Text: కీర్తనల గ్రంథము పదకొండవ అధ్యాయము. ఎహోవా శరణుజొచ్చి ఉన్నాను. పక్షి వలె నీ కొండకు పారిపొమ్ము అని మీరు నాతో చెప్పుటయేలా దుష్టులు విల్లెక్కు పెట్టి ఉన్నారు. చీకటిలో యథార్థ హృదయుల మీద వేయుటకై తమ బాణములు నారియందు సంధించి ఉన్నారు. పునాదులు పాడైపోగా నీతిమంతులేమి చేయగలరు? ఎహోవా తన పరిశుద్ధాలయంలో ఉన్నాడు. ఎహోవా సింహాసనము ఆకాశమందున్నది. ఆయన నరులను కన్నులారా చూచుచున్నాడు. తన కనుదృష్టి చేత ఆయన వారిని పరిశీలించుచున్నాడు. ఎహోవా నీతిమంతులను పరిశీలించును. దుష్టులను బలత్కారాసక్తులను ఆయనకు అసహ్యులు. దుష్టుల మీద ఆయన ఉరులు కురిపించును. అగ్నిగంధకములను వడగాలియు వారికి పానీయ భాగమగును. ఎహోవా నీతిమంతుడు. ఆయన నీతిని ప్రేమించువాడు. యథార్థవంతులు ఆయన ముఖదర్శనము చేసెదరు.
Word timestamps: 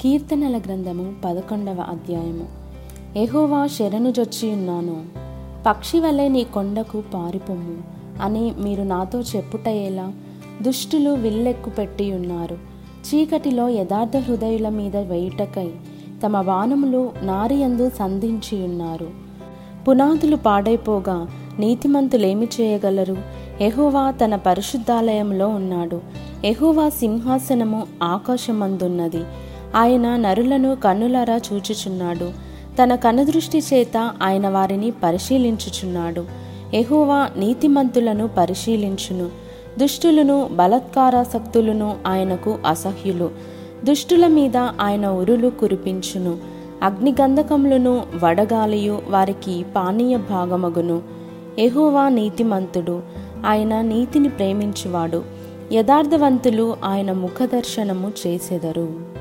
కీర్తనల 0.00 0.58
గ్రంథము 0.58 1.14
పదకొండవ 1.24 1.76
అధ్యాయము. 1.88 2.46
ఎహోవా 3.18 3.66
శరణుజొచ్చి 3.66 4.52
ఉన్నాను. 4.52 5.04
పక్షి 5.66 6.00
వలె 6.00 6.28
నీ 6.28 6.44
కొండకు 6.44 7.02
పారిపొమ్ము 7.14 7.76
అని 8.22 8.54
మీరు 8.58 8.82
నాతో 8.82 9.20
చెప్పుటయేలా 9.20 10.12
దుష్టులు 10.62 11.10
విల్లెక్కు 11.10 11.70
పెట్టి 11.70 12.12
ఉన్నారు. 12.12 12.58
చీకటిలో 13.08 13.68
యథార్థ 13.68 14.16
హృదయుల 14.16 14.68
మీద 14.68 14.96
వేయుటకై 14.96 15.70
తమ 16.24 16.40
బాణములు 16.40 17.12
నారియందు 17.22 17.90
సంధించి 17.90 18.64
ఉన్నారు. 18.64 19.10
పునాదులు 19.88 20.36
పాడైపోగా 20.36 21.28
నీతిమంతులేమి 21.58 22.48
చేయగలరు? 22.60 23.16
ఎహోవా 23.60 24.10
తన 24.10 24.36
పరిశుద్ధాలయంలో 24.36 25.48
ఉన్నాడు. 25.48 26.00
ఎహోవా 26.44 26.88
సింహాసనము 26.88 27.86
ఆకాశమందున్నది. 28.02 29.24
ఆయన 29.76 30.16
నరులను 30.16 30.76
కన్నులారా 30.76 31.40
చూచుచున్నాడు. 31.52 32.30
తన 32.82 32.94
కనుదృష్టి 32.94 33.58
చేత 33.58 34.10
ఆయన 34.22 34.48
వారిని 34.48 34.90
పరిశీలించుచున్నాడు. 34.90 36.24
ఎహోవా 36.74 37.28
నీతిమంతులను 37.36 38.28
పరిశీలించును. 38.38 39.28
దుష్టులను 39.78 40.48
బలత్కారాసక్తులను 40.52 41.96
ఆయనకు 42.06 42.58
అసహ్యులు. 42.66 43.30
దుష్టుల 43.84 44.26
మీద 44.26 44.56
ఆయన 44.56 45.08
ఉరులు 45.08 45.48
కురిపించును. 45.48 46.38
అగ్నిగంధకములను 46.82 48.02
వడగాలియు 48.24 49.02
వారికి 49.08 49.64
పానీయ 49.76 50.16
భాగమగును. 50.16 51.02
ఎహోవా 51.58 52.08
నీతిమంతుడు. 52.08 53.02
ఆయన 53.46 53.80
నీతిని 53.80 54.28
ప్రేమించువాడు. 54.28 55.22
యథార్థవంతులు 55.72 56.76
ఆయన 56.84 57.12
ముఖదర్శనము 57.12 58.12
చేసెదరు. 58.26 59.16